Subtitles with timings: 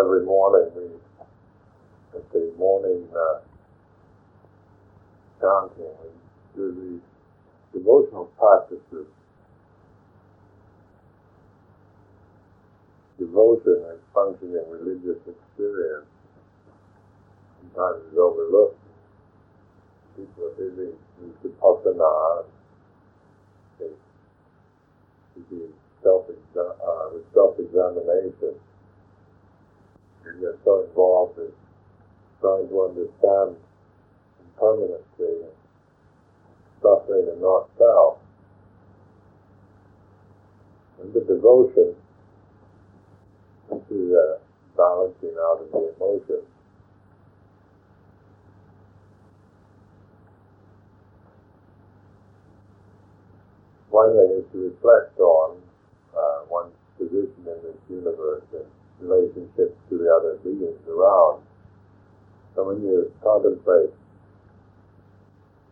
[0.00, 0.84] every morning we,
[2.16, 3.40] at the morning uh,
[5.40, 6.08] chanting, we
[6.56, 7.00] do
[7.72, 9.06] the devotional practices.
[13.18, 16.06] Devotion and functioning religious experience
[17.60, 18.78] sometimes is overlooked.
[20.16, 22.44] People are busy with the pasana,
[23.78, 23.86] they,
[26.02, 26.24] self
[26.56, 28.54] uh, self-examination.
[30.26, 31.52] And get so involved in
[32.40, 33.56] trying to understand
[34.40, 35.56] impermanency and
[36.82, 38.18] suffering and not self.
[41.00, 41.94] And the devotion
[43.70, 44.38] into the
[44.76, 46.46] balancing out of the emotions.
[53.90, 55.56] One thing is to reflect on
[56.16, 58.64] uh, one's position in this universe and
[59.00, 61.42] relationships to the other beings around.
[62.54, 63.90] So when you contemplate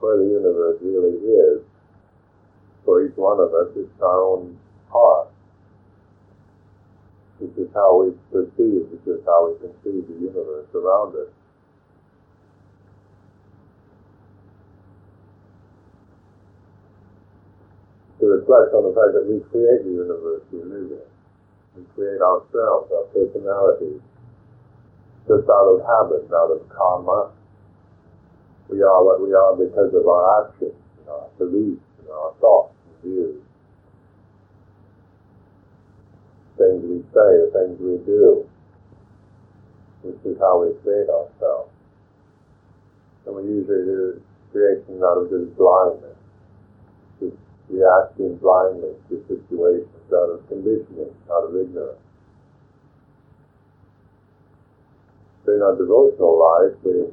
[0.00, 1.62] where the universe really is,
[2.84, 4.58] for each one of us, it's our own
[4.90, 5.28] heart.
[7.40, 11.28] This is how we perceive, this is how we conceive the universe around us.
[18.18, 21.17] to reflect on the fact that we create the universe we live in.
[21.78, 24.02] We create ourselves, our personalities,
[25.28, 27.30] just out of habit, out of karma.
[28.68, 30.74] We are what we are because of our actions,
[31.08, 33.42] our beliefs, and our thoughts and views.
[36.58, 38.44] Things we say, the things we do.
[40.02, 41.70] This is how we create ourselves.
[43.24, 46.16] And we usually do creation out of this blindness
[47.20, 47.36] just
[47.68, 52.00] reacting blindly to situations out of conditioning, out of ignorance.
[55.44, 57.08] So in our devotional life, we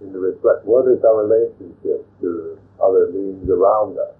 [0.00, 4.12] need to reflect what is our relationship to other beings around us.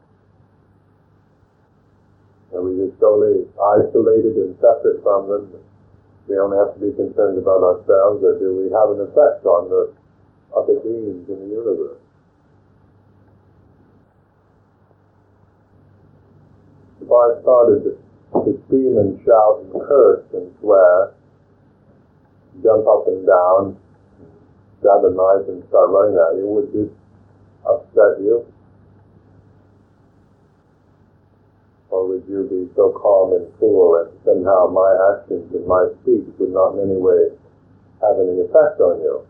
[2.54, 5.52] Are we just totally isolated and separate from them?
[6.28, 9.68] We only have to be concerned about ourselves, or do we have an effect on
[9.68, 9.92] the
[10.56, 12.05] other beings in the universe?
[17.06, 17.90] If I started to,
[18.34, 21.14] to scream and shout and curse and swear,
[22.62, 23.78] jump up and down,
[24.82, 26.90] grab a knife and start running at you, would this
[27.62, 28.44] upset you?
[31.90, 36.26] Or would you be so calm and cool that somehow my actions and my speech
[36.38, 37.30] would not in any way
[38.02, 39.22] have any effect on you?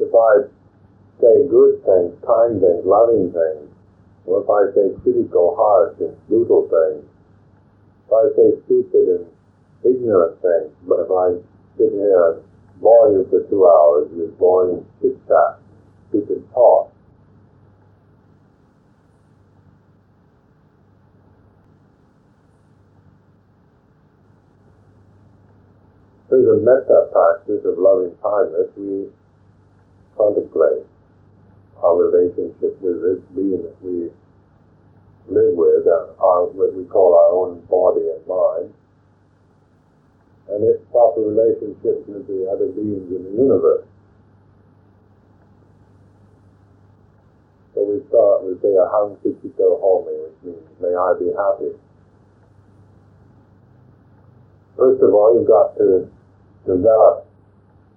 [0.00, 0.48] If I
[1.30, 3.70] say good things, kind things, loving things,
[4.26, 7.06] or if I say critical, harsh, and brutal things,
[8.06, 9.26] if I say stupid and
[9.86, 11.38] ignorant things, but if I
[11.78, 12.42] sit here and
[12.82, 15.62] bore you for two hours with boring chit chat,
[16.08, 16.92] stupid talk,
[26.30, 29.08] There's a metta practice of loving kindness we
[30.16, 30.86] contemplate
[31.82, 34.10] our relationship with this being that we
[35.28, 38.74] live with, uh, our, what we call our own body and mind,
[40.50, 43.86] and its proper relationship with the other beings in the universe.
[47.74, 51.78] So we start with say Aham Sukhito Homi, which means may I be happy.
[54.76, 56.10] First of all, you've got to
[56.66, 57.26] develop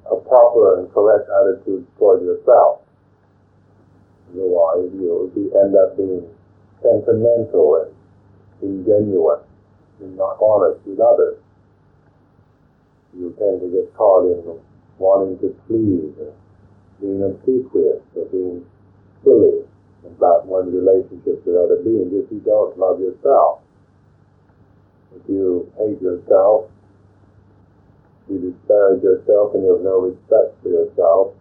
[0.06, 2.83] a proper and correct attitude toward yourself
[4.34, 6.28] otherwise you'll be, end up being
[6.82, 7.94] sentimental and
[8.62, 9.42] ingenuous
[10.00, 11.38] and not honest with others.
[13.16, 14.60] You tend to get caught in
[14.98, 16.34] wanting to please or
[17.00, 18.66] being obsequious or being
[19.24, 19.66] silly
[20.06, 23.62] about one's relationship with other beings if you don't love yourself.
[25.16, 26.70] If you hate yourself,
[28.30, 31.36] you disparage yourself and you have no respect for yourself,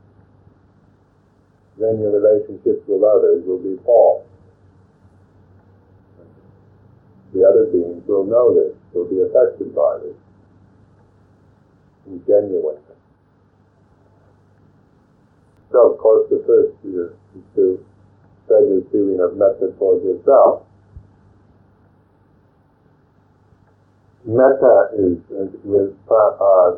[1.78, 4.24] then your relationships with others will be false.
[7.32, 10.16] The other beings will know this, will be affected by this.
[12.06, 12.76] And genuine.
[15.70, 17.16] So, of course, the first is
[17.56, 17.84] to
[18.44, 20.64] spread this feeling of metta towards yourself.
[24.26, 26.76] Metta is, is uh,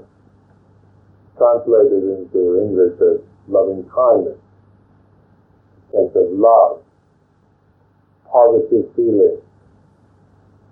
[1.37, 4.38] translated into English as loving kindness
[5.94, 6.82] sense of love,
[8.26, 9.38] positive feeling,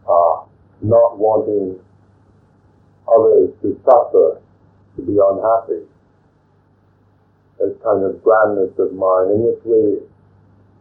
[0.08, 0.42] uh,
[0.82, 1.78] not wanting
[3.06, 4.42] others to suffer,
[4.96, 5.86] to be unhappy.
[7.58, 10.02] This kind of grandness of mind in which we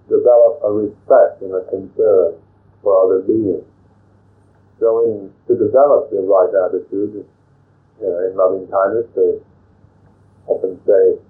[0.09, 2.41] develop a respect and a concern
[2.81, 3.63] for other beings.
[4.79, 7.21] So in, to develop the right attitude,
[8.01, 9.37] you know, in loving kindness, they
[10.47, 11.21] often say,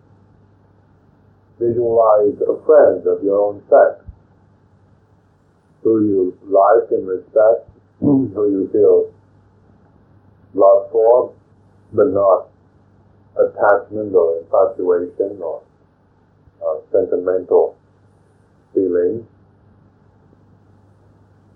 [1.62, 4.02] visualize a friend of your own sex.
[5.84, 7.70] Who you like and respect,
[8.00, 9.14] who you feel
[10.54, 11.34] love for,
[11.94, 12.50] but not
[13.38, 15.62] attachment or infatuation or
[16.66, 17.78] uh, sentimental
[18.74, 19.26] feelings,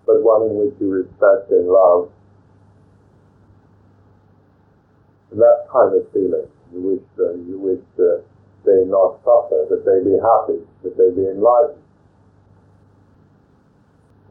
[0.06, 2.10] but one in which you respect and love
[5.32, 6.48] that kind of feeling.
[6.74, 8.22] You wish, uh, you wish uh,
[8.66, 11.82] they not suffer, that they be happy, that they be enlightened.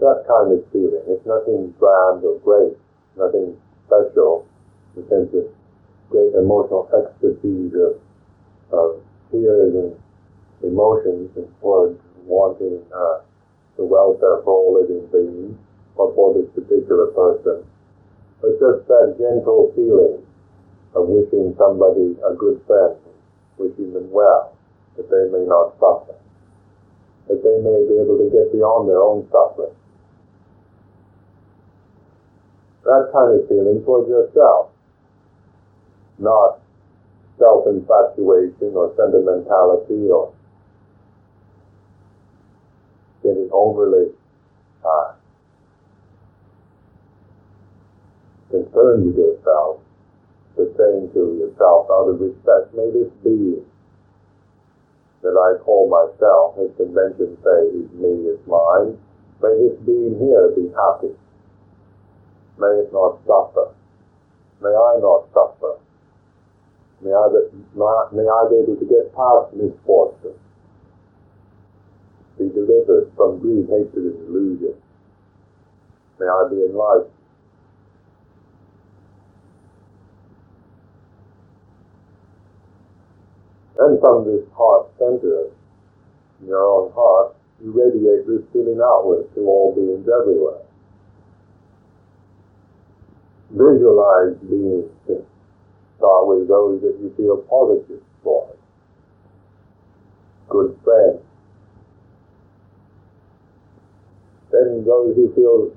[0.01, 1.03] That kind of feeling.
[1.07, 2.77] It's nothing grand or great,
[3.17, 4.47] nothing special
[4.97, 5.47] in the sense of
[6.11, 7.97] great emotional ecstasy of,
[8.75, 9.01] of
[9.31, 9.95] tears and
[10.63, 13.23] emotions and towards wanting uh,
[13.77, 15.57] the welfare for all living beings
[15.97, 17.65] or for this particular person.
[18.41, 20.27] But just that gentle feeling
[20.95, 22.99] of wishing somebody a good friend
[23.59, 24.57] wishing them well,
[24.97, 26.15] that they may not suffer,
[27.29, 29.75] that they may be able to get beyond their own suffering.
[32.85, 34.71] That kind of feeling towards yourself,
[36.19, 36.61] not
[37.39, 40.33] self-infatuation or sentimentality or
[43.23, 44.13] getting overly
[44.85, 45.13] uh,
[48.51, 49.81] concerned with yourself
[50.77, 53.65] saying to yourself out of respect, may this being
[55.23, 58.97] that I call myself, as convention say is me, is mine,
[59.41, 61.17] may this being here be happy.
[62.59, 63.75] May it not suffer.
[64.61, 65.81] May I not suffer.
[67.01, 67.27] May I,
[68.13, 70.39] may I be able to get past misfortune.
[72.39, 74.75] Be delivered from greed, hatred, and delusion.
[76.21, 77.24] May I be enlightened.
[83.79, 85.51] And from this heart center,
[86.41, 90.61] in your own heart, you radiate this feeling outward to all beings everywhere.
[93.51, 94.91] Visualize beings.
[95.97, 98.49] Start with those that you feel positive for.
[100.49, 101.21] Good friends.
[104.51, 105.77] Then those you feel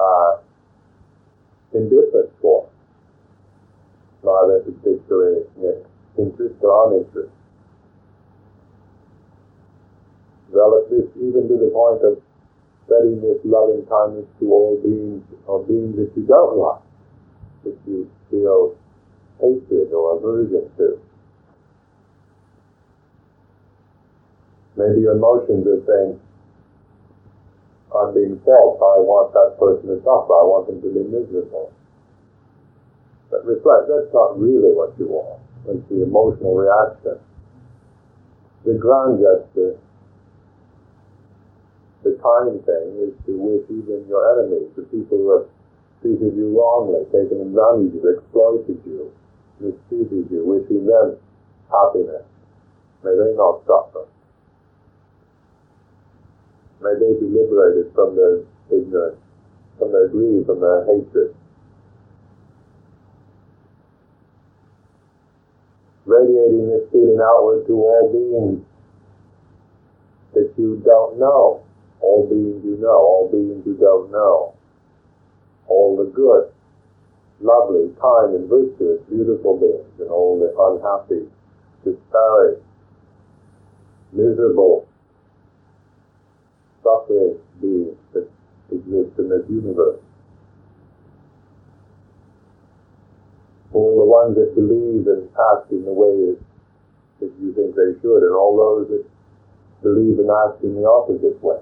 [0.00, 0.38] uh,
[1.74, 2.68] indifferent for.
[4.22, 7.32] Neither particularly you interest or uninterest.
[10.90, 12.18] This even to the point of
[12.84, 16.82] spreading this loving kindness to all beings or beings that you don't like,
[17.62, 18.74] that you feel
[19.38, 20.98] hatred or aversion to.
[24.76, 26.20] Maybe your emotions are saying,
[27.94, 31.72] I'm being false, I want that person to suffer, I want them to be miserable.
[33.30, 35.42] But reflect, that's not really what you want.
[35.68, 37.18] It's the emotional reaction.
[38.64, 39.76] The ground gesture,
[42.02, 45.48] the kind thing, is to wish even your enemies, the people who have
[46.00, 49.12] treated you wrongly, taken advantage of exploited you,
[49.60, 51.16] mistreated you, wishing them
[51.70, 52.24] happiness.
[53.04, 54.04] May they not suffer.
[56.80, 58.40] May they be liberated from their
[58.72, 59.20] ignorance,
[59.78, 61.36] from their greed, from their hatred.
[66.30, 68.64] Radiating this feeling outward to all beings
[70.34, 71.62] that you don't know,
[72.00, 74.54] all beings you know, all beings you don't know,
[75.66, 76.52] all the good,
[77.40, 81.26] lovely, kind, and virtuous, beautiful beings, and all the unhappy,
[81.84, 82.62] disparate,
[84.12, 84.86] miserable,
[86.82, 88.28] suffering beings that
[88.70, 90.00] exist in this universe.
[93.80, 96.38] All the ones that believe and act in the way that,
[97.20, 99.04] that you think they should, and all those that
[99.82, 101.60] believe and act in the opposite way.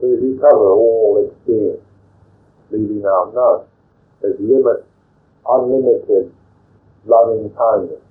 [0.00, 1.80] So that you cover all extremes,
[2.70, 3.66] leaving out none.
[4.20, 4.84] There's limit,
[5.48, 6.32] unlimited
[7.06, 8.02] loving kindness.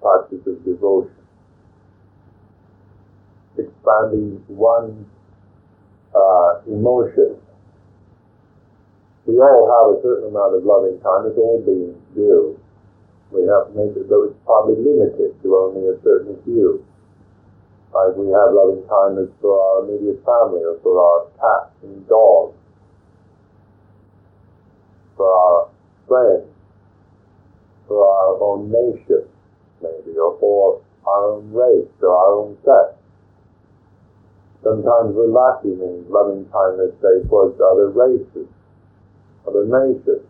[0.00, 1.14] Practice of devotion.
[3.58, 5.06] Expanding one's
[6.18, 7.38] uh, emotions.
[9.26, 12.58] We all have a certain amount of loving kindness, all beings do.
[13.30, 16.84] We have to make it, though it's probably limited to only a certain few.
[17.92, 22.56] Like we have loving kindness for our immediate family or for our cats and dogs,
[25.16, 25.68] for our
[26.08, 26.48] friends,
[27.86, 29.28] for our own nation,
[29.82, 32.97] maybe, or for our own race or our own sex.
[34.62, 38.48] Sometimes we're lacking in loving kindness, say, towards other races,
[39.46, 40.26] other nations,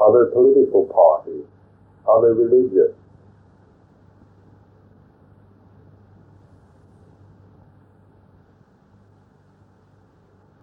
[0.00, 1.44] other political parties,
[2.08, 2.94] other religions.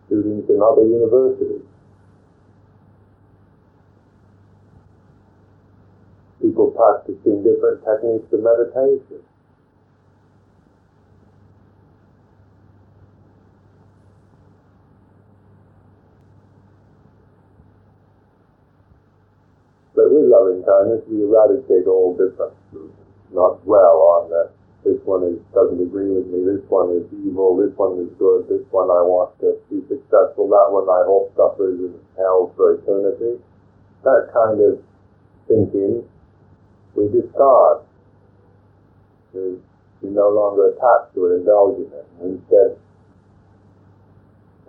[0.08, 1.62] Students in other universities.
[6.42, 9.22] People practicing different techniques of meditation.
[20.14, 22.94] With loving kindness, we eradicate all differences,
[23.34, 24.54] not dwell on that
[24.86, 28.46] this one is, doesn't agree with me, this one is evil, this one is good,
[28.46, 32.78] this one I want to be successful, that one I hope suffers in hell for
[32.78, 33.42] eternity.
[34.06, 34.86] That kind of
[35.50, 36.06] thinking
[36.94, 37.82] we discard.
[39.34, 39.58] We,
[40.06, 42.08] we no longer attach to it, indulge in it.
[42.22, 42.78] Instead,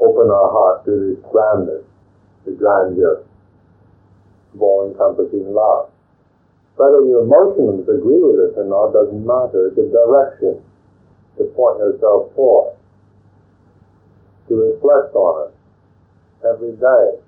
[0.00, 1.84] open our heart to this grandness,
[2.46, 3.28] the grandeur
[4.60, 5.90] all encompassing love.
[6.76, 9.68] Whether your emotions agree with it or not doesn't matter.
[9.68, 10.62] It's a direction
[11.38, 12.76] to point yourself forth,
[14.48, 15.54] to reflect on it
[16.46, 17.22] every day.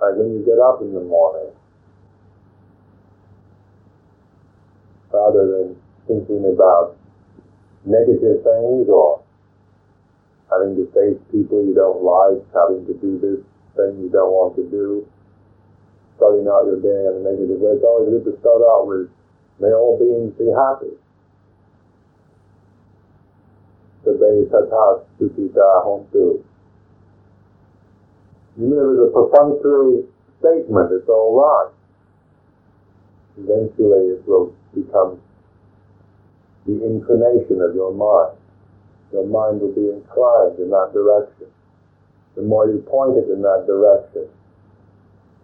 [0.00, 1.50] Like when you get up in the morning,
[5.12, 6.96] rather than thinking about
[7.84, 9.22] negative things or
[10.50, 13.44] having to face people you don't like, having to do this
[13.76, 15.06] thing you don't want to do,
[16.18, 17.78] starting out your day in a negative way.
[17.78, 19.08] It's always good to start out with,
[19.62, 20.92] may all beings be happy.
[24.04, 26.42] Sabbe satta sukhita hontu.
[28.58, 30.04] Even if it's a perfunctory
[30.42, 31.72] statement, it's all right.
[33.38, 35.22] Eventually it will become
[36.66, 38.36] the inclination of your mind.
[39.12, 41.46] Your mind will be inclined in that direction.
[42.34, 44.28] The more you point it in that direction,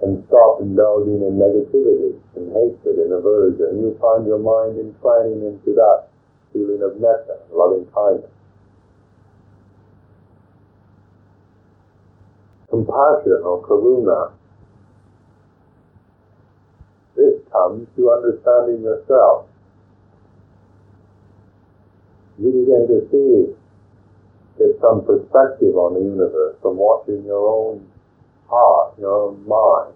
[0.03, 5.75] and stop indulging in negativity and hatred and aversion, you find your mind inclining into
[5.75, 6.09] that
[6.53, 8.31] feeling of metta, loving kindness.
[12.71, 14.33] Compassion or karuna.
[17.17, 19.47] This comes to understanding yourself.
[22.39, 23.55] You begin to see,
[24.59, 27.87] get some perspective on the universe from watching your own
[28.55, 29.95] heart, your own mind,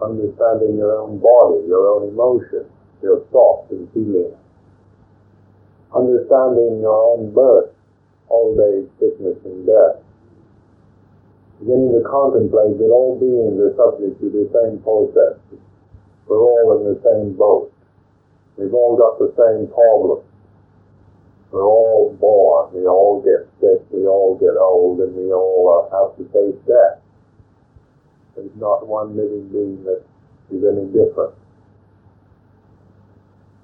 [0.00, 2.72] understanding your own body, your own emotions,
[3.02, 4.36] your thoughts and feelings,
[5.94, 7.70] understanding your own birth,
[8.30, 10.00] old age, sickness, and death.
[11.60, 15.38] Beginning to contemplate that all beings are subject to the same process.
[16.26, 17.72] We're all in the same boat.
[18.56, 20.24] We've all got the same problems.
[21.50, 22.72] We're all born.
[22.74, 23.84] We all get sick.
[23.92, 27.01] We all get old, and we all uh, have to face death.
[28.34, 30.04] There's not one living being that
[30.50, 31.34] is any different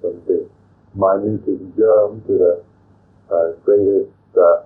[0.01, 0.49] from the
[0.95, 2.63] minutest germ to the
[3.33, 4.63] uh, greatest uh,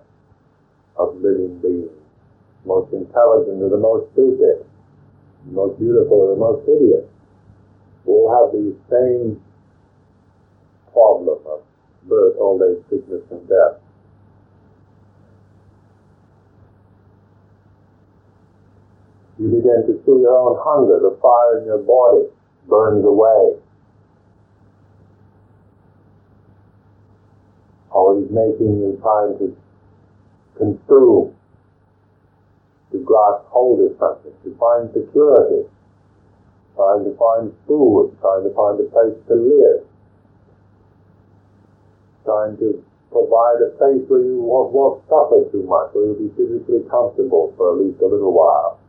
[0.98, 1.90] of living beings.
[2.66, 4.66] Most intelligent or the most stupid,
[5.46, 7.06] most beautiful or the most hideous,
[8.08, 9.42] all have the same
[10.94, 11.62] problem of
[12.08, 13.83] birth, old age, sickness, and death.
[19.44, 22.32] You begin to see your own hunger, the fire in your body
[22.66, 23.60] burns away.
[27.92, 29.52] Always making you trying to
[30.56, 31.36] consume,
[32.92, 35.68] to grasp hold of something, to find security,
[36.76, 39.84] trying to find food, trying to find a place to live,
[42.24, 42.80] trying to
[43.12, 47.54] provide a place where you won't, won't suffer too much, where you'll be physically comfortable
[47.58, 48.80] for at least a little while.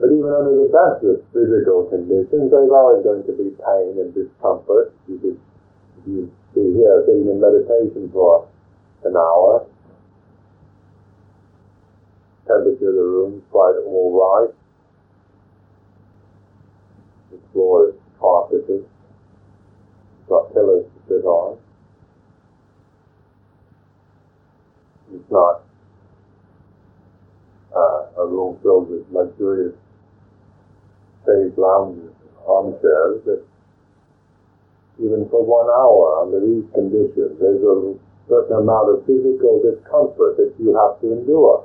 [0.00, 4.14] But even under the best of physical conditions, there's always going to be pain and
[4.16, 4.96] discomfort.
[5.06, 5.38] You could,
[6.08, 8.48] you be here sitting in meditation for
[9.04, 9.66] an hour,
[12.46, 14.54] temperature of the room is quite all right.
[17.30, 18.88] The floor is carpeted.
[20.28, 21.58] Got pillars to sit on.
[25.12, 25.62] It's not
[27.76, 29.74] uh, a room filled with luxurious
[31.22, 32.12] stage lounges,
[32.46, 33.44] armchairs that
[35.00, 37.40] even for one hour under these conditions.
[37.40, 37.96] There's a
[38.28, 41.64] certain amount of physical discomfort that you have to endure.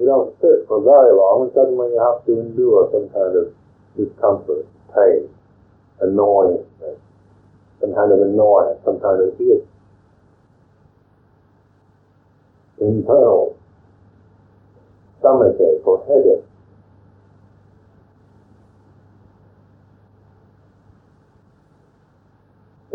[0.00, 3.54] You don't sit for very long and suddenly you have to endure some kind of
[3.94, 5.30] discomfort, pain,
[6.02, 6.66] annoyance,
[7.80, 9.66] some kind of annoyance, some kind of itch.
[12.80, 13.56] Internal
[15.20, 16.49] stomachache or headache.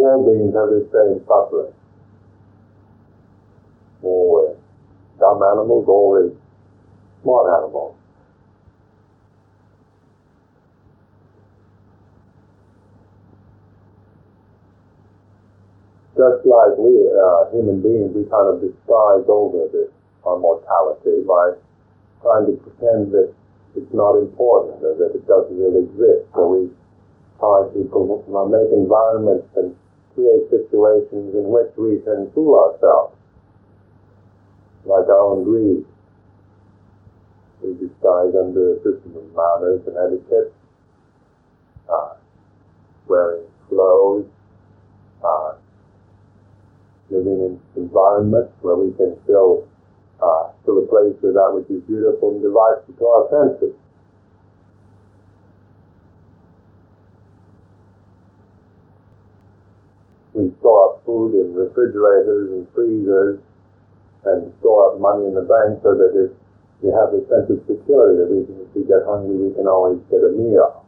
[0.06, 1.74] All beings have the same suffering.
[4.04, 4.58] Always.
[5.18, 6.32] Dumb animals, always
[7.24, 7.96] smart animals.
[16.16, 19.90] Just like we, uh, human beings, we kind of disguise over this,
[20.24, 21.58] our mortality by
[22.22, 23.34] trying to pretend that
[23.76, 26.30] it's not important or that it doesn't really exist.
[26.36, 26.70] So we
[27.40, 29.76] try to make environments and
[30.15, 33.15] create situations in which we can fool ourselves,
[34.86, 35.86] like our own greed.
[37.62, 40.53] We disguise under a system of manners and etiquette,
[41.91, 42.15] uh,
[43.07, 44.25] wearing clothes,
[45.24, 45.55] uh,
[47.10, 49.67] living in environments where we can fill
[50.24, 53.75] uh, a place with that which is beautiful and delightful to our senses.
[60.36, 63.39] we store up food in refrigerators and freezers
[64.25, 66.32] and store up money in the bank so that if
[66.82, 70.00] we have a sense of security that we if we get hungry, we can always
[70.10, 70.86] get a meal.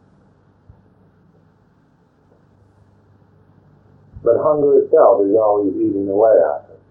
[4.23, 6.81] But hunger itself is always eating away at us.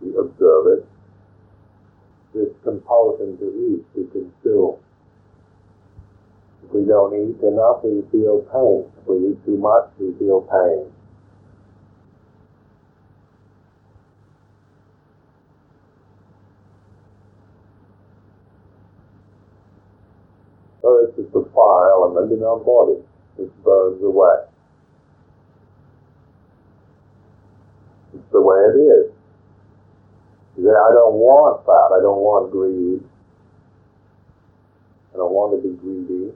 [0.00, 0.86] We observe it.
[2.34, 4.78] This compulsion to eat, to consume.
[6.64, 8.86] If we don't eat enough, we feel pain.
[9.02, 10.90] If we eat too much, we feel pain.
[20.82, 22.96] So it's just a fire element in our body
[23.36, 24.48] which burns away.
[28.14, 29.12] It's the way it is.
[30.56, 31.88] You say, I don't want that.
[31.92, 33.04] I don't want greed.
[35.12, 36.32] I don't want to be greedy.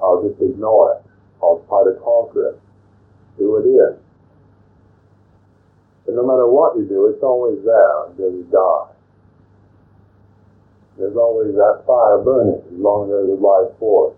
[0.00, 1.10] I'll just ignore it.
[1.42, 2.60] I'll try to conquer it.
[3.38, 3.98] Do it in.
[6.04, 8.91] But no matter what you do, it's always there until you die.
[11.02, 14.14] There's always that fire burning as long as there's a life force.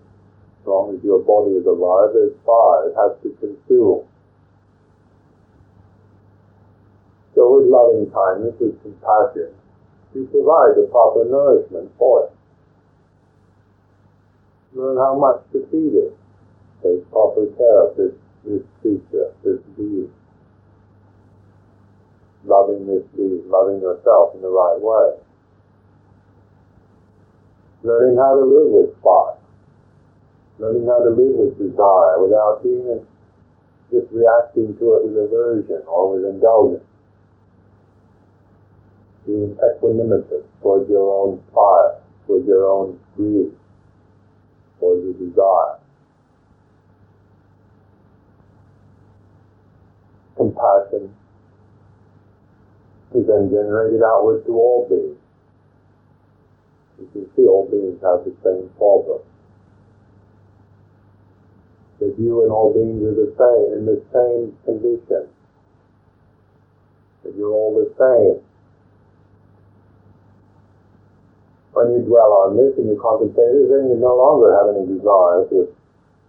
[0.61, 2.93] As long as your body is alive, there's fire.
[2.93, 4.05] It has to consume.
[7.33, 9.57] So with loving kindness, with compassion,
[10.13, 12.33] you provide the proper nourishment for it.
[14.77, 16.13] Learn how much to feed it.
[16.85, 18.13] Take proper care of this,
[18.45, 20.13] this creature, this being.
[22.45, 25.24] Loving this being, loving yourself in the right way
[27.85, 29.39] learning how to live with thought,
[30.59, 33.07] learning how to live with desire without being
[33.93, 36.83] just reacting to it with aversion or with indulgence.
[39.27, 40.27] Being equanimous
[40.61, 43.53] towards your own fire, towards your own greed,
[44.81, 45.79] towards your desire.
[50.37, 51.15] Compassion
[53.15, 55.24] is then generated outward to all beings.
[57.05, 59.21] You can see all beings have the same problem.
[62.01, 65.29] That you and all beings are the same, in the same condition.
[67.23, 68.41] That you're all the same.
[71.73, 74.87] When you dwell on this and you contemplate it, then you no longer have any
[74.87, 75.75] desire to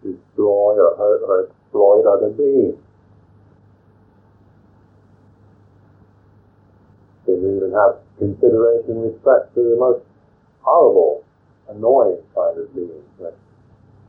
[0.01, 2.75] destroy or hurt or exploit other beings.
[7.27, 10.01] You even have consideration respect to the most
[10.65, 11.23] horrible,
[11.69, 12.91] annoying kind of beings.
[13.19, 13.37] Like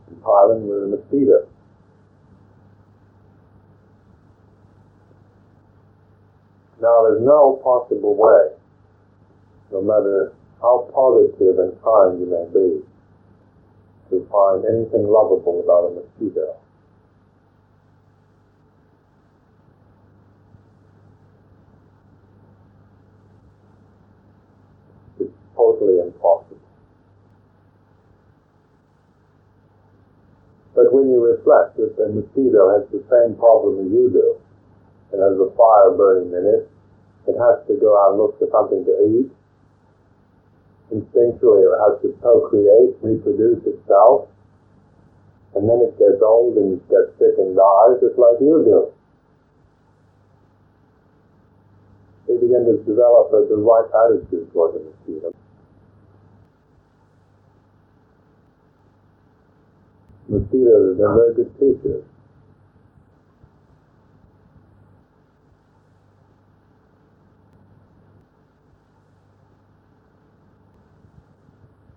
[0.08, 1.46] in Thailand with a mosquito.
[6.80, 8.56] Now there's no possible way,
[9.72, 12.82] no matter how positive and kind you may be,
[14.10, 16.56] to find anything lovable about a mosquito.
[25.56, 26.60] totally impossible.
[30.74, 34.40] But when you reflect that the mosquito has the same problem as you do,
[35.12, 36.64] it has a fire burning in it,
[37.28, 39.28] it has to go out and look for something to eat,
[40.88, 44.32] instinctually it has to procreate, reproduce itself,
[45.52, 48.80] and then it gets old and gets sick and dies just like you do.
[52.24, 55.32] They begin to develop the right attitude toward the mosquito.
[60.28, 62.04] Mosquitoes are very good teachers.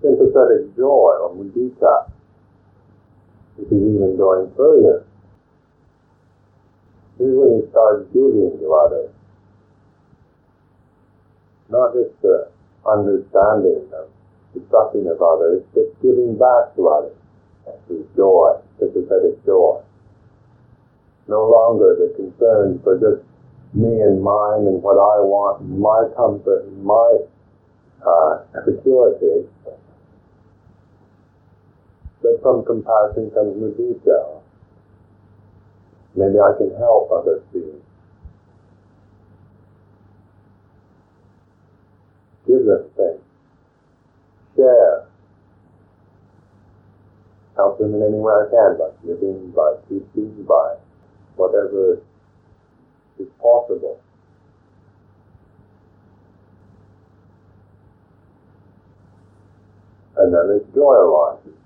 [0.01, 2.09] sympathetic joy or mudita,
[3.57, 5.05] which is even going further.
[7.17, 9.11] This is when you start giving to others.
[11.69, 12.49] Not just the
[12.87, 14.07] understanding of
[14.55, 17.18] the suffering of others, but giving back to others.
[17.89, 19.82] Is joy, sympathetic joy.
[21.28, 23.25] No longer the concern for just
[23.73, 27.17] me and mine and what I want, my comfort, my
[28.06, 29.47] uh, security,
[32.21, 34.41] but from compassion comes mudita.
[36.15, 37.84] Maybe I can help others beings.
[42.45, 43.21] Give them things.
[44.56, 45.08] Share.
[47.59, 50.77] Help them in any way I can, by giving, by teaching, by
[51.35, 51.99] whatever
[53.19, 53.99] is possible.
[60.15, 61.59] And then there's joy arises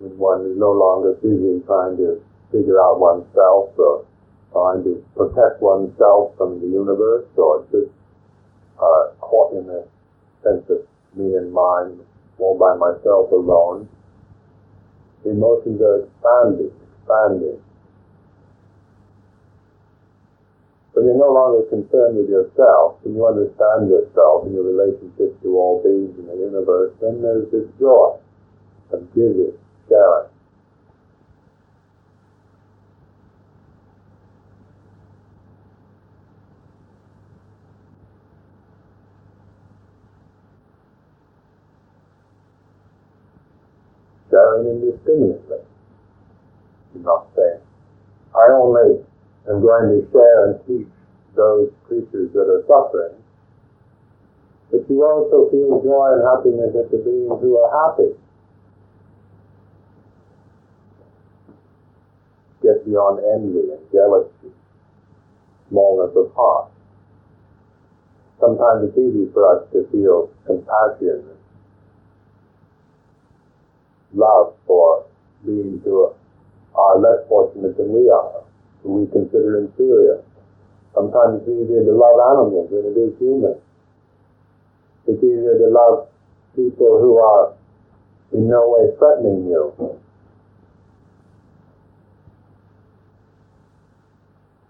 [0.00, 2.20] when one is no longer busy trying to
[2.50, 4.06] figure out oneself or
[4.50, 7.94] trying to protect oneself from the universe or just
[8.82, 9.86] uh, caught in a
[10.42, 10.82] sense of
[11.14, 12.00] me and mine
[12.40, 13.88] all by myself alone.
[15.24, 17.60] The emotions are expanding, expanding.
[20.94, 25.48] When you're no longer concerned with yourself, when you understand yourself and your relationship to
[25.56, 28.16] all beings in the universe, then there's this joy
[28.92, 29.52] of giving,
[29.88, 30.29] sharing.
[44.60, 45.58] Sharing indiscriminately.
[46.94, 47.60] You're not saying,
[48.34, 49.04] I only
[49.48, 50.88] am going to share and teach
[51.36, 53.16] those creatures that are suffering,
[54.70, 58.14] but you also feel joy and happiness at the beings who are happy.
[62.62, 64.52] get beyond envy and jealousy,
[65.70, 66.70] smallness of heart.
[68.38, 71.24] Sometimes it's easy for us to feel compassion
[74.14, 75.06] love for
[75.44, 76.12] beings who
[76.74, 78.42] are less fortunate than we are,
[78.82, 80.22] who we consider inferior.
[80.94, 83.60] Sometimes it's easier to love animals than it is humans.
[85.06, 86.08] It's easier to love
[86.54, 87.54] people who are
[88.32, 89.98] in no way threatening you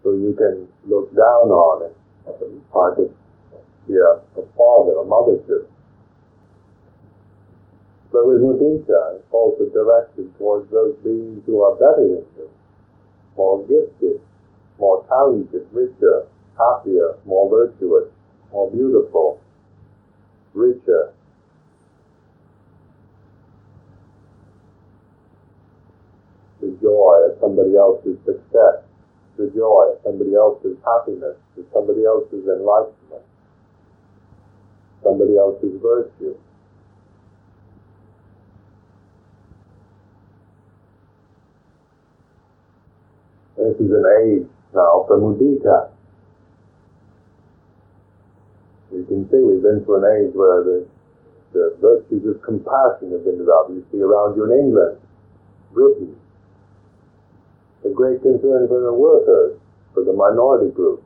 [0.03, 1.97] so you can look down on it.
[2.73, 3.15] Hard to
[3.87, 4.21] be a,
[4.57, 5.67] father, a mother to.
[8.13, 12.51] But with mudita, also directed towards those beings who are better than you,
[13.37, 14.21] more gifted,
[14.79, 16.27] more talented, richer,
[16.59, 18.09] happier, more virtuous,
[18.53, 19.41] more beautiful,
[20.55, 21.13] richer.
[26.61, 28.85] The joy of somebody else's success
[29.41, 31.37] the joy, of somebody else's happiness,
[31.73, 33.25] somebody else's enlightenment,
[35.03, 36.37] somebody else's virtue.
[43.61, 45.91] This is an age now for mudita.
[48.91, 50.89] You can see we've been through an age where the,
[51.53, 53.73] the virtues of compassion have been developed.
[53.73, 54.99] You see around you in England,
[55.75, 56.17] Britain,
[57.83, 59.61] the great concern for the workers,
[59.93, 61.05] for the minority group.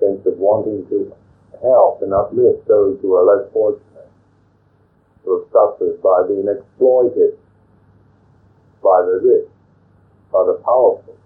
[0.00, 1.14] Sense of wanting to
[1.60, 3.91] help and uplift those who are less fortunate,
[5.24, 7.38] who have suffered by being exploited
[8.82, 9.48] by the rich,
[10.32, 11.16] by the powerful.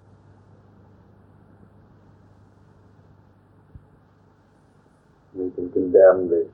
[5.35, 6.48] We can condemn the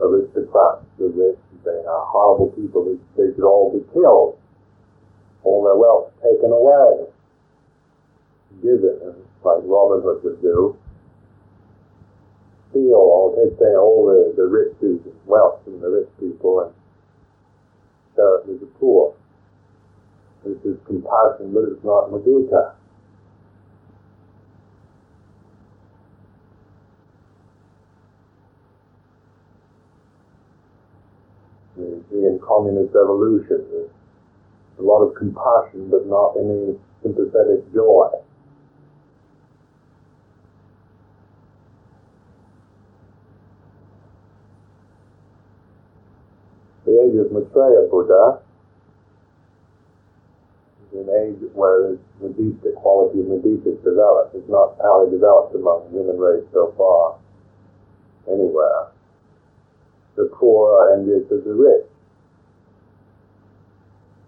[0.00, 2.84] aristocrats, the rich, they are horrible people.
[2.84, 4.38] They, they should all be killed,
[5.44, 7.06] all their wealth taken away,
[8.62, 9.14] given,
[9.44, 10.76] like Robin Hood would do
[12.70, 16.74] steal all, they say all the, the riches and wealth from the rich people and
[18.14, 19.14] share it with the poor.
[20.44, 22.74] This is compassion, but it's not mudita.
[31.76, 33.90] The, the communist revolution,
[34.78, 38.08] a lot of compassion, but not any sympathetic joy.
[47.10, 48.40] Age of Maitreya Buddha
[50.92, 54.34] is an age where the mudita quality of mudita is developed.
[54.34, 57.18] It's not highly developed among the human race so far,
[58.28, 58.92] anywhere.
[60.16, 61.86] The poor are envious of the rich.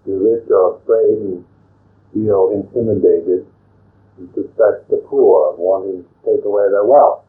[0.07, 1.45] The rich are afraid and
[2.13, 3.47] feel intimidated
[4.19, 7.25] and suspect the poor of wanting to take away their wealth.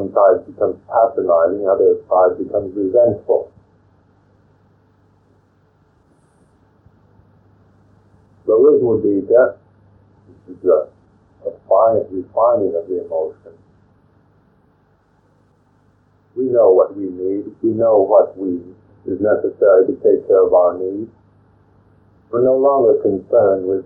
[0.00, 3.52] One side becomes patronizing, the other side becomes resentful.
[8.46, 9.58] So with mudita,
[10.48, 10.88] this is a,
[11.46, 13.52] a fine refining of the emotion.
[16.34, 17.54] We know what we need.
[17.60, 18.56] We know what we
[19.04, 21.10] is necessary to take care of our needs.
[22.30, 23.84] We're no longer concerned with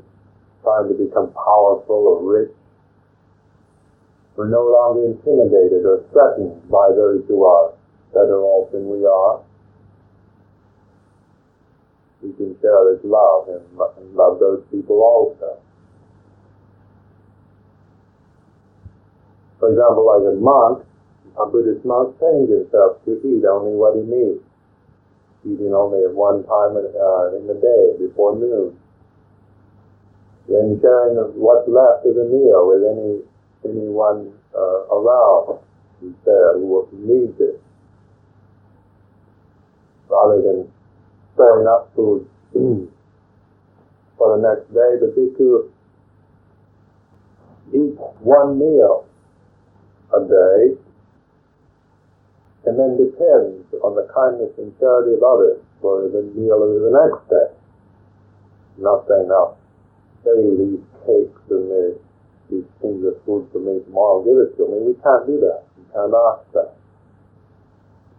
[0.63, 2.55] trying to become powerful or rich
[4.37, 7.73] we're no longer intimidated or threatened by those who are
[8.13, 9.41] better off than we are.
[12.23, 13.63] We can share this love and,
[14.17, 15.59] love those people also.
[19.61, 20.87] For example, like a monk,
[21.39, 24.43] a Buddhist monk trains himself to eat only what he needs,
[25.47, 28.79] eating only at one time uh, in the day before noon.
[30.49, 33.23] Then sharing what's left of the meal with any
[33.65, 35.59] anyone uh, around
[36.01, 37.63] who's there who needs it,
[40.09, 40.71] rather than
[41.35, 42.29] storing up food
[44.19, 44.99] for the next day.
[45.01, 45.71] The bhikkhu
[47.75, 49.07] eats one meal
[50.15, 50.79] a day
[52.67, 56.93] and then depends on the kindness and charity of others for the meal of the
[56.93, 57.49] next day.
[58.79, 59.57] Not saying now,
[60.25, 61.99] save these cakes and the
[62.55, 64.79] these things are food for me tomorrow, give it to me.
[64.87, 65.67] We can't do that.
[65.77, 66.79] We can't ask that.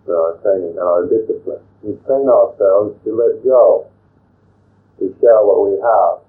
[0.06, 1.63] So our training and our discipline.
[1.82, 3.88] We train ourselves to let go,
[5.00, 6.19] to share what we have.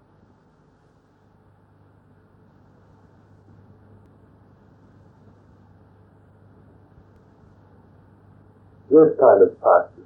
[8.88, 10.04] This kind of practice,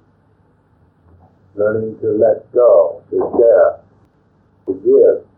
[1.54, 3.84] learning to let go, to share,
[4.66, 5.29] to give,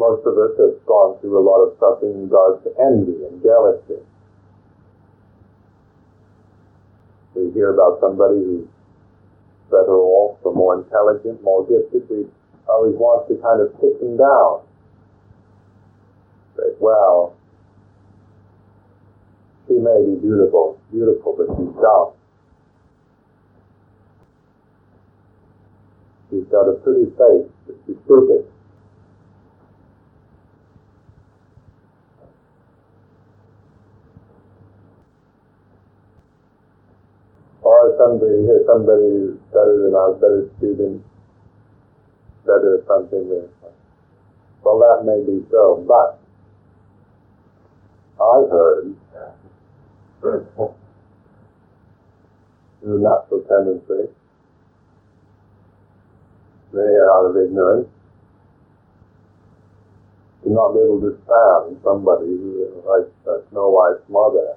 [0.00, 3.42] most of us have gone through a lot of suffering in regards to envy and
[3.44, 4.00] jealousy.
[7.36, 8.66] We hear about somebody who's
[9.68, 12.08] better off or more intelligent, more gifted.
[12.08, 12.24] We
[12.66, 14.64] always want to kind of put them down.
[16.56, 17.36] Say, well,
[19.68, 22.16] she may be beautiful, beautiful, but she's dumb.
[26.30, 28.48] She's got a pretty face, but she's stupid.
[38.00, 41.04] Somebody here, somebody better than us, better student,
[42.46, 43.28] better something.
[44.64, 46.18] Well, that may be so, but
[48.16, 48.96] I've heard
[50.22, 50.72] the
[52.82, 54.08] natural tendency,
[56.72, 57.88] maybe out of ignorance,
[60.42, 63.08] to not be able to stand somebody who, like
[63.50, 64.56] Snow White's mother,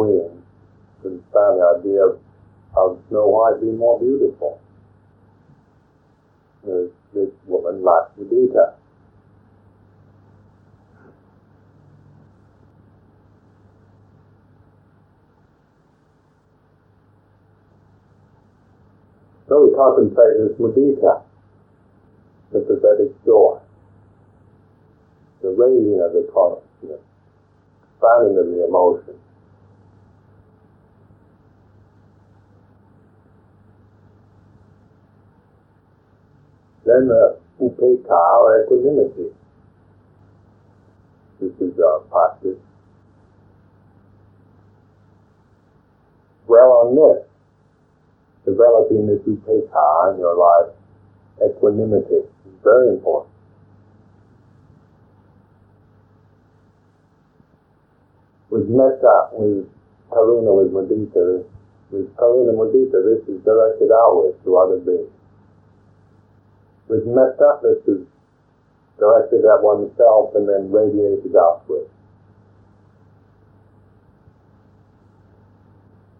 [0.00, 0.42] queen
[1.02, 2.18] couldn't the idea of,
[2.76, 4.60] of Snow White being more beautiful.
[6.64, 8.76] This, this woman lacked the detail.
[19.48, 21.22] So we contemplate this mudita,
[22.52, 23.58] sympathetic joy,
[25.42, 27.00] the raising of the consciousness,
[27.82, 29.18] expanding of the emotion.
[36.90, 39.30] Then uh, upekkha or equanimity.
[41.38, 42.58] This is our practice.
[46.48, 47.28] Well on this,
[48.44, 50.74] developing this upekkha in your life,
[51.38, 53.32] equanimity is very important.
[58.50, 59.70] With metta, with
[60.10, 61.44] karuna, with mudita,
[61.92, 65.19] with karuna mudita, this is directed outward to other beings
[66.90, 68.02] with metta, this is
[68.98, 71.86] directed at oneself and then radiated outward.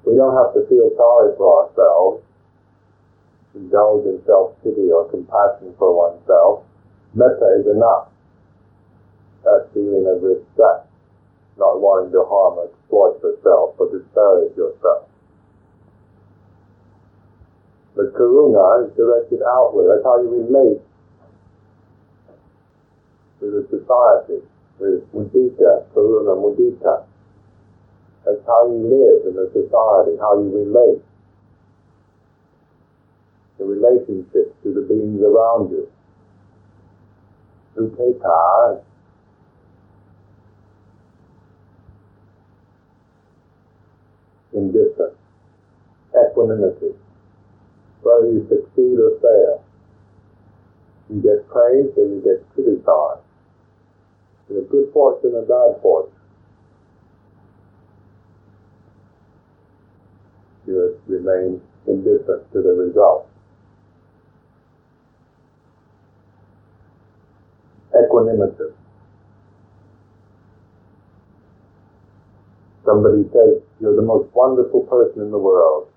[0.07, 2.23] We don't have to feel sorry for ourselves,
[3.55, 6.63] indulge in self-pity or compassion for oneself.
[7.15, 8.07] Metta is enough.
[9.43, 10.87] That feeling of respect,
[11.59, 15.10] not wanting to harm or exploit yourself or disparage yourself.
[18.01, 19.95] But karuna is directed outward.
[19.95, 20.81] That's how you relate
[23.41, 24.41] to the society,
[24.79, 27.05] with mudita, karuna mudita.
[28.25, 31.03] That's how you live in the society, how you relate.
[33.59, 35.87] The relationships to the beings around you.
[37.77, 38.81] Upekkha
[44.55, 45.19] indifference,
[46.17, 46.95] equanimity,
[48.11, 49.65] whether you succeed or fail.
[51.09, 53.23] You get praised and you get criticized.
[54.49, 56.13] Have good fortune or bad fortune.
[60.67, 63.29] You remain indifferent to the result.
[67.95, 68.75] Equanimity.
[72.85, 75.89] Somebody says, You're the most wonderful person in the world.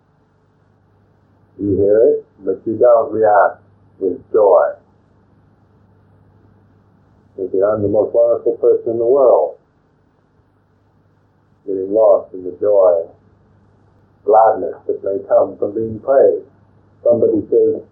[1.59, 3.61] You hear it, but you don't react
[3.99, 4.73] with joy.
[7.37, 9.57] Say, I'm the most wonderful person in the world.
[11.65, 13.09] Getting lost in the joy
[14.25, 16.47] gladness that may come from being praised.
[17.03, 17.83] Somebody says,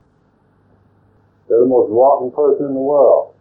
[1.50, 3.36] You're the most rotten person in the world.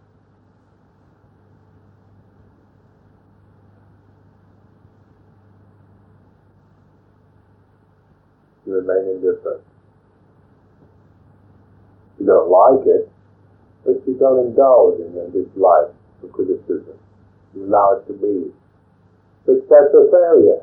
[8.66, 9.62] You remain indifferent.
[12.20, 13.10] You don't like it,
[13.84, 15.88] but you don't indulge in your dislike
[16.20, 17.00] for criticism.
[17.56, 18.52] You allow it to be.
[19.46, 20.60] Success or failure.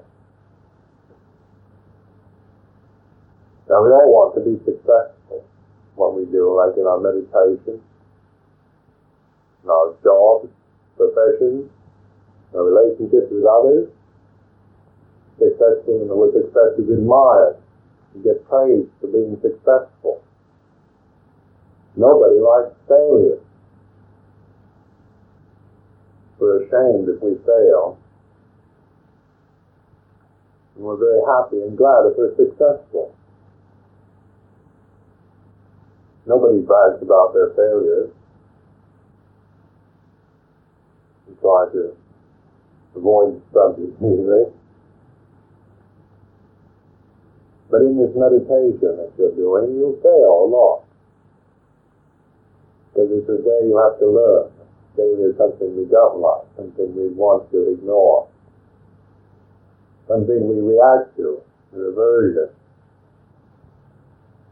[3.68, 5.44] Now we all want to be successful
[5.98, 7.82] what we do, like in our meditation,
[9.64, 10.48] in our jobs,
[10.96, 11.70] professions,
[12.54, 13.90] our relationships with others.
[15.42, 17.58] Successful and the success is admired.
[18.16, 20.22] You get praised for being successful.
[21.98, 23.40] Nobody likes failure.
[26.38, 27.98] We're ashamed if we fail.
[30.76, 33.16] And we're very happy and glad if we're successful.
[36.28, 38.12] Nobody brags about their failures.
[41.28, 41.98] We try to
[42.96, 44.54] avoid the subject usually.
[47.72, 50.87] But in this meditation that you're doing, you'll fail a lot.
[52.98, 54.50] Because this is where you have to learn.
[54.98, 58.28] Failure is something we don't like, something we want to ignore,
[60.08, 61.38] something we react to
[61.72, 62.50] with aversion.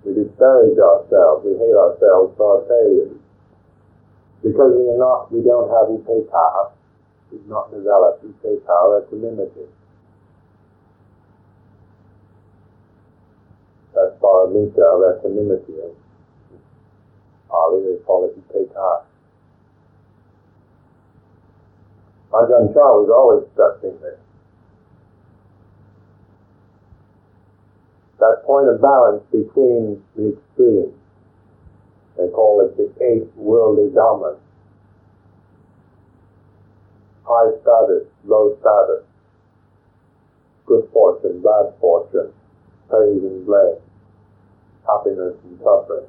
[0.05, 3.17] We disparage ourselves, we hate ourselves for our failures.
[4.43, 6.69] Because we are not, we don't have upekkha,
[7.31, 9.65] we've not developed upekkha equanimity.
[13.95, 16.04] That's paramita of equanimity.
[17.55, 19.03] They call it upekkha.
[22.33, 24.19] Ajahn Chah was always stressing this.
[28.19, 30.93] That point of balance between the extremes.
[32.17, 34.37] They call it the eight worldly dhammas.
[37.23, 39.03] High status, low status.
[40.65, 42.31] Good fortune, bad fortune.
[42.89, 43.77] Praise and blame.
[44.87, 46.05] Happiness and suffering.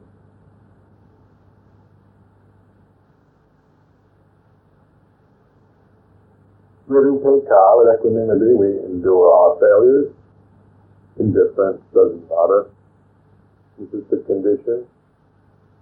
[6.89, 10.15] With upekkha, with equanimity, we endure our failures.
[11.19, 12.71] Indifference doesn't matter.
[13.79, 14.87] This is the condition.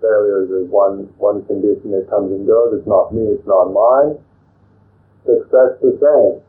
[0.00, 2.78] Failure is one, one condition that comes and goes.
[2.78, 4.18] It's not me, it's not mine.
[5.26, 6.40] Success the same.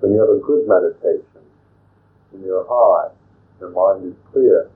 [0.00, 1.42] When you have a good meditation,
[2.30, 3.10] when you're high,
[3.60, 4.70] your mind is clear.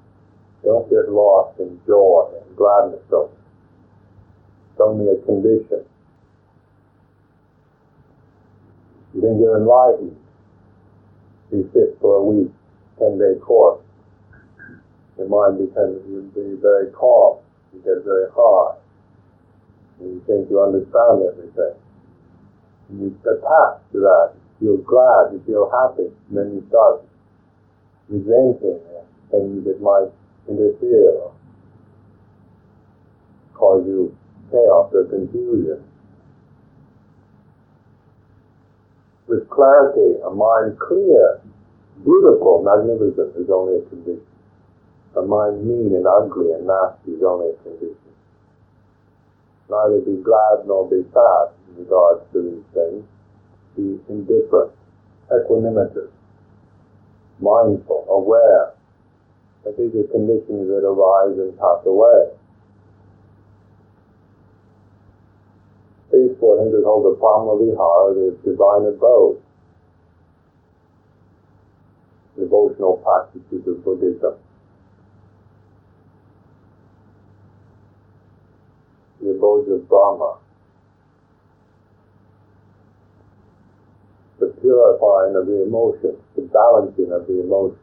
[0.64, 3.00] Don't get lost in joy and gladness.
[3.10, 5.84] It's only a condition.
[9.14, 10.16] You think you're enlightened.
[11.50, 12.52] You sit for a week,
[12.98, 13.82] ten day course.
[15.18, 17.38] Your mind becomes you be very calm.
[17.74, 18.76] You get very high.
[19.98, 21.74] And you think you understand everything.
[22.88, 24.32] And you attach to that.
[24.60, 27.02] You feel glad, you feel happy, and then you start
[28.08, 28.80] resenting
[29.30, 30.10] things that might
[30.48, 31.32] interfere or
[33.54, 34.16] cause you
[34.50, 35.84] chaos or confusion.
[39.30, 41.40] With clarity, a mind clear,
[42.02, 44.26] beautiful, magnificent is only a condition.
[45.16, 48.10] A mind mean and ugly and nasty is only a condition.
[49.70, 53.04] Neither be glad nor be sad in regards to these things.
[53.76, 54.72] Be indifferent,
[55.30, 56.10] equanimous,
[57.38, 58.72] mindful, aware
[59.62, 62.34] that these are conditions that arise and pass away.
[66.60, 69.40] These four hinders hold the Brahma-vihara, the divine abode,
[72.38, 74.34] devotional practices of Buddhism.
[79.22, 80.36] The abode of Brahma.
[84.38, 87.78] The purifying of the emotions, the balancing of the emotions,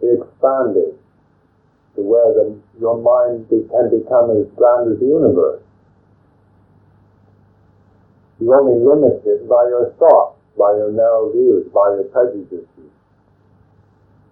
[0.00, 0.98] the expanding
[1.94, 5.62] to where the, your mind can become as grand as the universe.
[8.40, 12.66] You only limit it by your thoughts, by your narrow views, by your prejudices,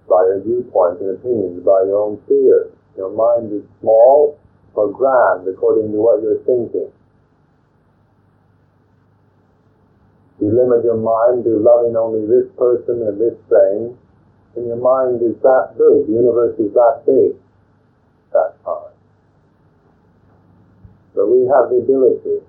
[0.08, 2.70] by your viewpoints and opinions, by your own fears.
[2.96, 4.38] Your mind is small
[4.74, 6.92] or grand according to what you're thinking.
[10.40, 13.96] You limit your mind to loving only this person and this thing,
[14.54, 17.34] and your mind is that big, the universe is that big
[18.32, 18.92] that time.
[21.14, 22.44] But we have the ability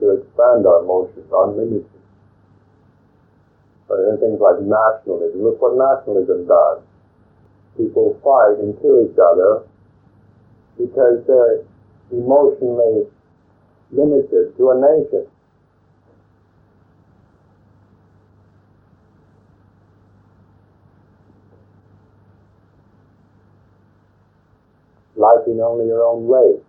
[0.00, 1.86] to expand our emotions unlimited.
[3.88, 6.82] But in things like nationalism, look what nationalism does.
[7.76, 9.62] People fight and kill each other
[10.78, 11.64] because they're
[12.10, 13.06] emotionally
[13.90, 15.26] limited to a nation.
[25.16, 26.64] Liking only your own race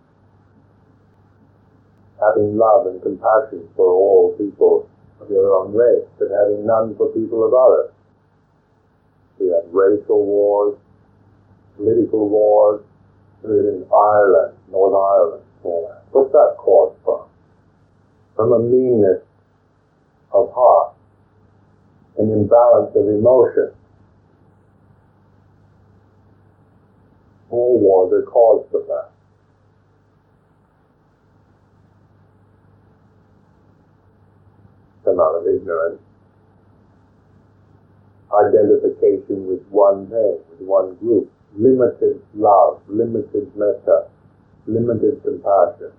[2.22, 4.88] having love and compassion for all people
[5.20, 7.90] of your own race, but having none for people of others.
[9.38, 10.78] We have racial wars,
[11.76, 12.82] political wars,
[13.44, 16.04] in Ireland, Northern Ireland, all that.
[16.12, 17.22] What's that caused from?
[18.36, 19.22] From a meanness
[20.32, 20.94] of heart,
[22.18, 23.72] an imbalance of emotion.
[27.50, 29.11] All wars are caused from that.
[35.12, 36.00] Amount of ignorance,
[38.32, 44.08] identification with one thing, with one group, limited love, limited metta,
[44.66, 45.92] limited compassion,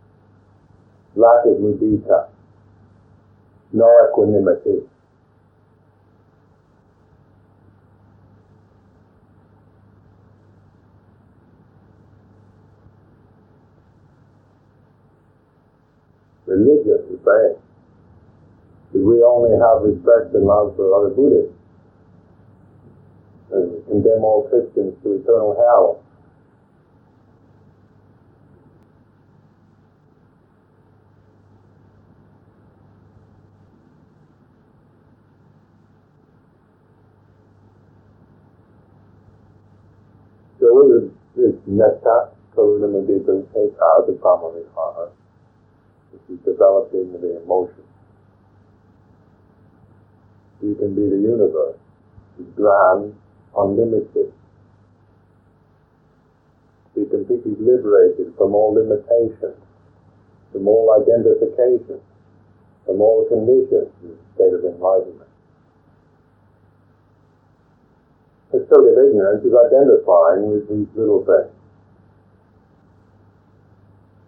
[1.15, 2.29] lack of mudita,
[3.71, 4.81] no equanimity.
[16.45, 17.57] Religion is bad
[18.93, 21.53] we only have respect and love for other Buddhists
[23.51, 26.03] and condemn all Christians to eternal hell.
[40.59, 44.53] So this metta, karuna mudita, take out the brahma
[46.11, 47.83] which is developing the emotion
[50.63, 51.75] you can be the universe,
[52.55, 53.13] grand,
[53.57, 54.31] unlimited.
[56.95, 59.59] Be completely liberated from all limitations,
[60.53, 61.99] from all identification,
[62.85, 65.29] from all conditions in the state of enlightenment.
[68.51, 71.51] The state of ignorance is identifying with these little things.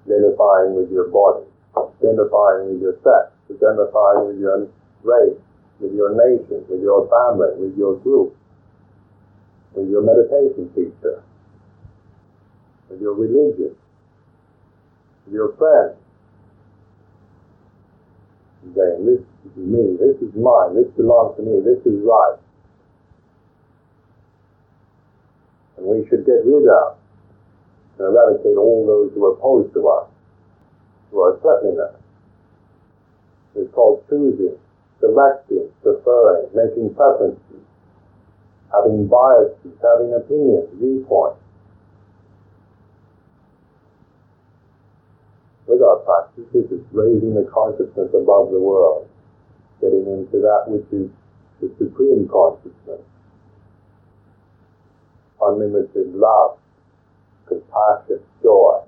[0.09, 1.45] Identifying with your body,
[1.77, 4.67] identifying with your sex, identifying with your
[5.03, 5.37] race,
[5.79, 8.35] with your nation, with your family, with your group,
[9.73, 11.23] with your meditation teacher,
[12.89, 13.75] with your religion,
[15.25, 15.99] with your friends.
[18.75, 22.35] Saying, this is me, this is mine, this belongs to me, this is right.
[25.77, 26.97] And we should get rid of
[27.99, 30.09] and eradicate all those who are opposed to us,
[31.11, 31.93] who are threatening us.
[33.55, 34.57] It's called choosing
[34.99, 37.63] selecting, preferring, making preferences,
[38.71, 41.39] having biases, having opinions, viewpoints.
[45.67, 49.09] With our practice, this is raising the consciousness above the world,
[49.81, 51.09] getting into that which is
[51.59, 53.01] the supreme consciousness,
[55.41, 56.57] unlimited love,
[57.47, 58.81] compassion, joy,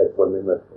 [0.00, 0.75] equanimity.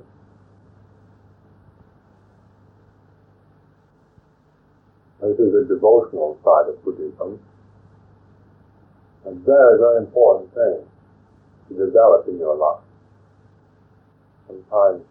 [5.21, 7.39] This is a devotional side of Buddhism.
[9.25, 10.79] A very, very important thing
[11.67, 12.81] to develop in your life.
[14.47, 15.03] Sometimes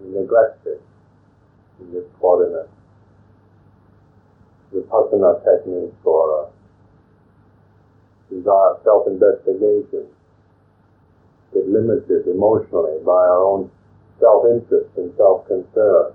[0.00, 0.80] you neglect it.
[1.80, 2.66] You get caught in a
[4.72, 10.06] vipassana technique or a desire self-investigation.
[11.52, 13.70] Get limited emotionally by our own
[14.20, 16.12] self-interest and self-concern.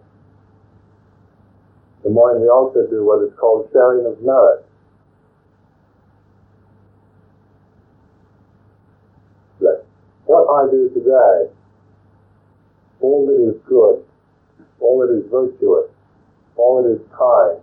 [2.03, 4.65] The morning we also do what is called sharing of merit.
[9.59, 9.85] That
[10.25, 11.53] what I do today,
[13.01, 14.03] all that is good,
[14.79, 15.91] all that is virtuous,
[16.57, 17.61] all that is kind,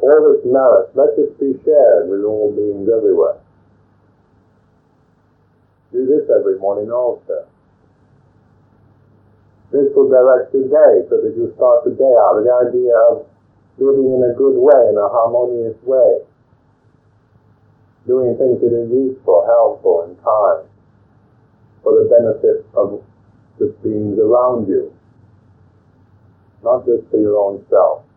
[0.00, 3.38] all this merit, let this be shared with all beings everywhere.
[5.92, 7.46] Do this every morning also.
[9.70, 13.28] This will direct your day so that you start the day out the idea of
[13.76, 16.24] living in a good way, in a harmonious way.
[18.06, 20.64] Doing things that are useful, helpful, and kind
[21.84, 23.04] for the benefit of
[23.60, 24.88] the beings around you.
[26.64, 28.08] Not just for your own self.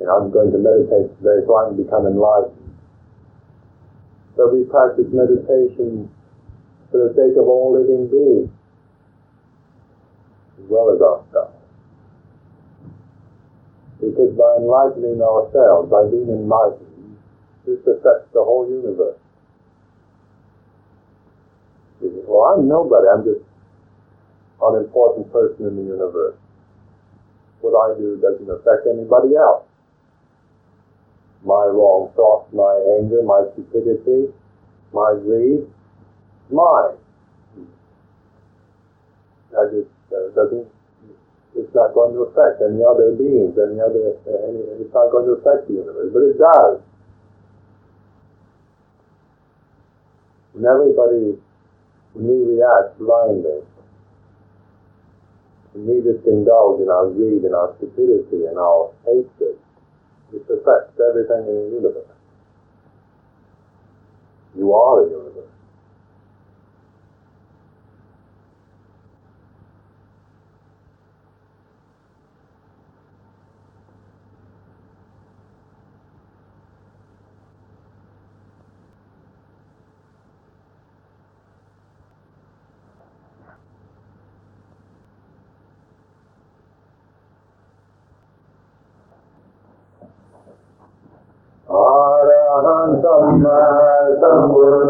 [0.00, 2.74] You know, I'm going to meditate today so I can become enlightened.
[4.34, 6.10] So we practice meditation
[6.90, 8.50] for the sake of all living beings
[10.58, 11.56] as well as ourselves.
[14.00, 17.18] Because by enlightening ourselves, by being enlightened,
[17.64, 19.18] this affects the whole universe.
[22.00, 23.40] Well, I'm nobody, I'm just
[24.60, 26.36] an unimportant person in the universe.
[27.60, 29.64] What I do doesn't affect anybody else.
[31.44, 34.32] My wrong thoughts, my anger, my stupidity,
[34.92, 35.64] my greed,
[36.50, 36.96] mine.
[39.56, 40.66] I just uh, doesn't,
[41.54, 45.38] it's not going to affect any other beings, any other, any, it's not going to
[45.38, 46.82] affect the universe, but it does.
[50.52, 51.38] When everybody,
[52.14, 53.62] when we react blindly,
[55.74, 59.58] when we just indulge in our greed and our stupidity and our hatred,
[60.32, 62.10] it affects everything in the universe.
[64.56, 65.53] You are the universe.
[93.34, 93.58] Samma
[94.20, 94.83] Sambuddha